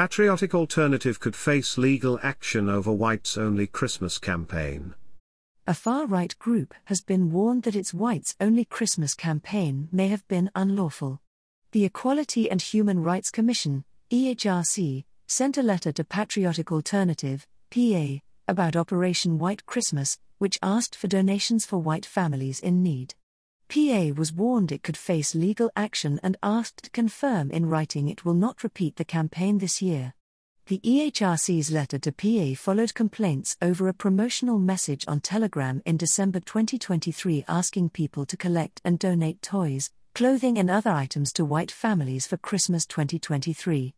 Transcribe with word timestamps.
Patriotic 0.00 0.54
Alternative 0.54 1.20
could 1.20 1.36
face 1.36 1.76
legal 1.76 2.18
action 2.22 2.70
over 2.70 2.90
Whites 2.90 3.36
Only 3.36 3.66
Christmas 3.66 4.16
campaign. 4.16 4.94
A 5.66 5.74
far 5.74 6.06
right 6.06 6.34
group 6.38 6.72
has 6.86 7.02
been 7.02 7.30
warned 7.30 7.64
that 7.64 7.76
its 7.76 7.92
Whites 7.92 8.34
Only 8.40 8.64
Christmas 8.64 9.12
campaign 9.12 9.90
may 9.92 10.08
have 10.08 10.26
been 10.26 10.50
unlawful. 10.54 11.20
The 11.72 11.84
Equality 11.84 12.50
and 12.50 12.62
Human 12.62 13.02
Rights 13.02 13.30
Commission, 13.30 13.84
EHRC, 14.10 15.04
sent 15.26 15.58
a 15.58 15.62
letter 15.62 15.92
to 15.92 16.02
Patriotic 16.02 16.72
Alternative, 16.72 17.46
PA, 17.70 18.20
about 18.48 18.76
Operation 18.76 19.38
White 19.38 19.66
Christmas, 19.66 20.18
which 20.38 20.58
asked 20.62 20.96
for 20.96 21.08
donations 21.08 21.66
for 21.66 21.76
white 21.76 22.06
families 22.06 22.58
in 22.60 22.82
need. 22.82 23.14
PA 23.70 24.12
was 24.16 24.32
warned 24.32 24.72
it 24.72 24.82
could 24.82 24.96
face 24.96 25.32
legal 25.32 25.70
action 25.76 26.18
and 26.24 26.36
asked 26.42 26.82
to 26.82 26.90
confirm 26.90 27.52
in 27.52 27.66
writing 27.66 28.08
it 28.08 28.24
will 28.24 28.34
not 28.34 28.64
repeat 28.64 28.96
the 28.96 29.04
campaign 29.04 29.58
this 29.58 29.80
year. 29.80 30.12
The 30.66 30.80
EHRC's 30.80 31.70
letter 31.70 31.96
to 32.00 32.10
PA 32.10 32.60
followed 32.60 32.94
complaints 32.94 33.56
over 33.62 33.86
a 33.86 33.94
promotional 33.94 34.58
message 34.58 35.04
on 35.06 35.20
Telegram 35.20 35.82
in 35.86 35.96
December 35.96 36.40
2023 36.40 37.44
asking 37.46 37.90
people 37.90 38.26
to 38.26 38.36
collect 38.36 38.80
and 38.84 38.98
donate 38.98 39.40
toys, 39.40 39.92
clothing, 40.16 40.58
and 40.58 40.68
other 40.68 40.90
items 40.90 41.32
to 41.34 41.44
white 41.44 41.70
families 41.70 42.26
for 42.26 42.38
Christmas 42.38 42.84
2023. 42.86 43.94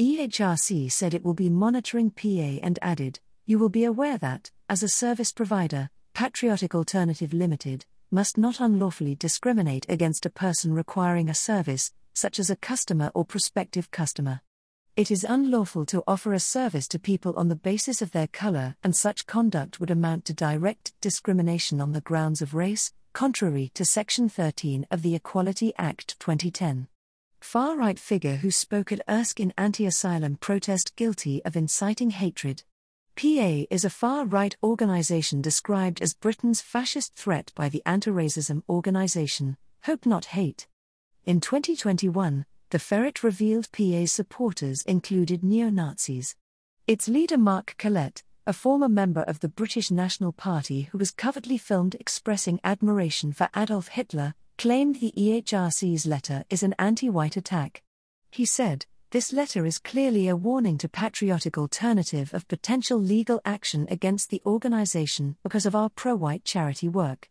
EHRC 0.00 0.90
said 0.90 1.14
it 1.14 1.24
will 1.24 1.34
be 1.34 1.48
monitoring 1.48 2.10
PA 2.10 2.58
and 2.60 2.76
added, 2.82 3.20
You 3.46 3.60
will 3.60 3.68
be 3.68 3.84
aware 3.84 4.18
that, 4.18 4.50
as 4.68 4.82
a 4.82 4.88
service 4.88 5.30
provider, 5.30 5.90
Patriotic 6.12 6.74
Alternative 6.74 7.32
Limited, 7.32 7.86
must 8.12 8.38
not 8.38 8.60
unlawfully 8.60 9.16
discriminate 9.16 9.86
against 9.88 10.24
a 10.24 10.30
person 10.30 10.72
requiring 10.72 11.28
a 11.28 11.34
service, 11.34 11.92
such 12.14 12.38
as 12.38 12.50
a 12.50 12.56
customer 12.56 13.10
or 13.14 13.24
prospective 13.24 13.90
customer. 13.90 14.42
It 14.94 15.10
is 15.10 15.24
unlawful 15.24 15.86
to 15.86 16.04
offer 16.06 16.32
a 16.34 16.38
service 16.38 16.86
to 16.88 16.98
people 16.98 17.34
on 17.36 17.48
the 17.48 17.56
basis 17.56 18.02
of 18.02 18.12
their 18.12 18.28
color, 18.28 18.76
and 18.84 18.94
such 18.94 19.26
conduct 19.26 19.80
would 19.80 19.90
amount 19.90 20.26
to 20.26 20.34
direct 20.34 20.92
discrimination 21.00 21.80
on 21.80 21.92
the 21.92 22.02
grounds 22.02 22.42
of 22.42 22.54
race, 22.54 22.92
contrary 23.12 23.72
to 23.74 23.84
Section 23.84 24.28
13 24.28 24.86
of 24.90 25.02
the 25.02 25.14
Equality 25.14 25.72
Act 25.78 26.20
2010 26.20 26.86
far 27.42 27.76
right 27.76 27.98
figure 27.98 28.36
who 28.36 28.50
spoke 28.50 28.92
at 28.92 29.02
Erskine 29.08 29.52
anti 29.58 29.84
asylum 29.84 30.36
protest 30.36 30.94
guilty 30.96 31.44
of 31.44 31.56
inciting 31.56 32.10
hatred. 32.10 32.62
PA 33.14 33.64
is 33.70 33.84
a 33.84 33.90
far 33.90 34.24
right 34.24 34.56
organization 34.62 35.42
described 35.42 36.00
as 36.00 36.14
Britain's 36.14 36.62
fascist 36.62 37.14
threat 37.14 37.52
by 37.54 37.68
the 37.68 37.82
anti 37.84 38.10
racism 38.10 38.62
organization, 38.68 39.58
Hope 39.84 40.06
Not 40.06 40.26
Hate. 40.26 40.66
In 41.24 41.40
2021, 41.40 42.46
the 42.70 42.78
Ferret 42.78 43.22
revealed 43.22 43.70
PA's 43.70 44.12
supporters 44.12 44.82
included 44.82 45.44
neo 45.44 45.68
Nazis. 45.68 46.36
Its 46.86 47.06
leader 47.06 47.36
Mark 47.36 47.74
Collett, 47.78 48.22
a 48.46 48.52
former 48.54 48.88
member 48.88 49.22
of 49.22 49.40
the 49.40 49.48
British 49.48 49.90
National 49.90 50.32
Party 50.32 50.88
who 50.90 50.98
was 50.98 51.10
covertly 51.10 51.58
filmed 51.58 51.94
expressing 51.96 52.60
admiration 52.64 53.32
for 53.32 53.50
Adolf 53.54 53.88
Hitler, 53.88 54.34
claimed 54.56 54.96
the 54.96 55.12
EHRC's 55.16 56.06
letter 56.06 56.44
is 56.48 56.62
an 56.62 56.74
anti 56.78 57.10
white 57.10 57.36
attack. 57.36 57.82
He 58.30 58.46
said, 58.46 58.86
This 59.12 59.30
letter 59.30 59.66
is 59.66 59.78
clearly 59.78 60.26
a 60.28 60.34
warning 60.34 60.78
to 60.78 60.88
Patriotic 60.88 61.58
Alternative 61.58 62.32
of 62.32 62.48
potential 62.48 62.98
legal 62.98 63.42
action 63.44 63.86
against 63.90 64.30
the 64.30 64.40
organization 64.46 65.36
because 65.42 65.66
of 65.66 65.74
our 65.74 65.90
pro 65.90 66.14
white 66.14 66.46
charity 66.46 66.88
work. 66.88 67.28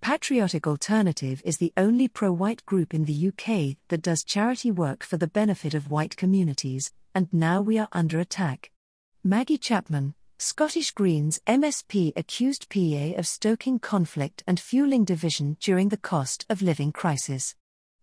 Patriotic 0.00 0.66
Alternative 0.66 1.40
is 1.44 1.58
the 1.58 1.72
only 1.76 2.08
pro 2.08 2.32
white 2.32 2.66
group 2.66 2.92
in 2.92 3.04
the 3.04 3.28
UK 3.28 3.76
that 3.90 4.02
does 4.02 4.24
charity 4.24 4.72
work 4.72 5.04
for 5.04 5.18
the 5.18 5.28
benefit 5.28 5.72
of 5.72 5.88
white 5.88 6.16
communities, 6.16 6.90
and 7.14 7.28
now 7.32 7.62
we 7.62 7.78
are 7.78 7.88
under 7.92 8.18
attack. 8.18 8.72
Maggie 9.22 9.56
Chapman, 9.56 10.14
Scottish 10.36 10.90
Greens 10.90 11.38
MSP 11.46 12.12
accused 12.16 12.68
PA 12.68 13.16
of 13.16 13.28
stoking 13.28 13.78
conflict 13.78 14.42
and 14.48 14.58
fueling 14.58 15.04
division 15.04 15.56
during 15.60 15.90
the 15.90 15.96
cost 15.96 16.44
of 16.50 16.60
living 16.60 16.90
crisis. 16.90 17.54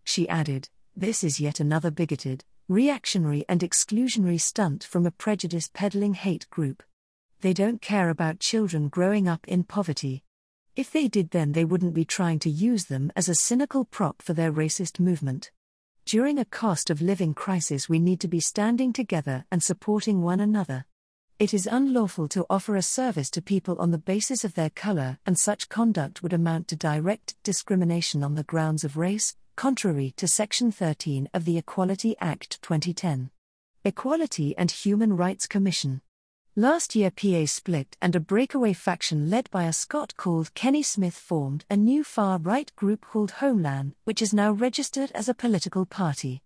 She 0.06 0.29
added, 0.29 0.69
This 0.96 1.25
is 1.25 1.41
yet 1.41 1.59
another 1.59 1.91
bigoted, 1.91 2.46
reactionary, 2.69 3.45
and 3.47 3.61
exclusionary 3.61 4.39
stunt 4.39 4.83
from 4.83 5.05
a 5.05 5.11
prejudice 5.11 5.69
peddling 5.73 6.13
hate 6.13 6.50
group. 6.50 6.83
They 7.41 7.53
don't 7.53 7.81
care 7.81 8.09
about 8.09 8.39
children 8.39 8.89
growing 8.89 9.28
up 9.28 9.47
in 9.47 9.63
poverty. 9.63 10.23
If 10.75 10.91
they 10.91 11.07
did, 11.07 11.31
then 11.31 11.53
they 11.53 11.66
wouldn't 11.66 11.94
be 11.94 12.05
trying 12.05 12.39
to 12.39 12.50
use 12.50 12.85
them 12.85 13.11
as 13.16 13.29
a 13.29 13.35
cynical 13.35 13.85
prop 13.85 14.22
for 14.22 14.33
their 14.33 14.51
racist 14.51 15.00
movement. 15.00 15.51
During 16.05 16.38
a 16.38 16.45
cost 16.45 16.89
of 16.89 17.01
living 17.01 17.33
crisis, 17.33 17.88
we 17.88 18.00
need 18.00 18.19
to 18.22 18.28
be 18.28 18.39
standing 18.39 18.94
together 18.94 19.45
and 19.51 19.63
supporting 19.63 20.22
one 20.22 20.39
another. 20.39 20.85
It 21.39 21.53
is 21.53 21.67
unlawful 21.67 22.28
to 22.29 22.45
offer 22.49 22.75
a 22.75 22.81
service 22.81 23.29
to 23.31 23.41
people 23.41 23.78
on 23.79 23.91
the 23.91 23.97
basis 23.97 24.44
of 24.44 24.55
their 24.55 24.69
color, 24.72 25.19
and 25.25 25.38
such 25.38 25.69
conduct 25.69 26.23
would 26.23 26.34
amount 26.34 26.67
to 26.69 26.75
direct 26.75 27.35
discrimination 27.44 28.23
on 28.23 28.35
the 28.35 28.44
grounds 28.44 28.84
of 28.84 28.97
race, 28.97 29.35
contrary 29.57 30.13
to 30.16 30.28
Section 30.28 30.72
13 30.72 31.29
of 31.34 31.44
the 31.44 31.57
Equality 31.57 32.16
Act 32.22 32.62
2010. 32.62 33.31
Equality 33.84 34.56
and 34.56 34.69
Human 34.69 35.18
Rights 35.18 35.47
Commission. 35.47 36.01
Last 36.56 36.95
year, 36.95 37.09
PA 37.09 37.45
split 37.47 37.97
and 38.00 38.16
a 38.16 38.19
breakaway 38.19 38.73
faction 38.73 39.31
led 39.31 39.50
by 39.50 39.63
a 39.63 39.73
Scot 39.73 40.16
called 40.16 40.53
Kenny 40.53 40.84
Smith 40.84 41.16
formed 41.16 41.66
a 41.72 41.75
new 41.75 42.03
far 42.03 42.38
right 42.38 42.72
group 42.75 43.01
called 43.01 43.31
Homeland, 43.31 43.96
which 44.03 44.22
is 44.22 44.31
now 44.31 44.51
registered 44.51 45.12
as 45.16 45.28
a 45.28 45.34
political 45.34 45.88
party. 45.88 46.44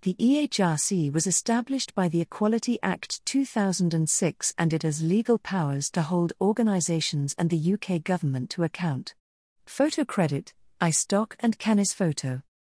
The 0.00 0.14
EHRC 0.14 1.12
was 1.12 1.26
established 1.26 1.94
by 1.94 2.08
the 2.08 2.22
Equality 2.22 2.78
Act 2.82 3.22
2006 3.26 4.54
and 4.56 4.72
it 4.72 4.84
has 4.84 5.02
legal 5.02 5.36
powers 5.36 5.90
to 5.90 6.00
hold 6.00 6.32
organisations 6.40 7.34
and 7.36 7.50
the 7.50 7.74
UK 7.74 8.02
government 8.02 8.48
to 8.50 8.64
account. 8.64 9.14
Photo 9.66 10.06
credit, 10.06 10.54
iStock 10.80 11.34
and 11.40 11.58
Canis 11.58 11.92
Photo. 11.92 12.40